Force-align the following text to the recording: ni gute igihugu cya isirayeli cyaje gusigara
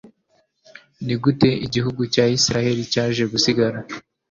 ni 1.05 1.15
gute 1.23 1.49
igihugu 1.65 2.01
cya 2.13 2.25
isirayeli 2.37 2.83
cyaje 2.93 3.23
gusigara 3.31 3.77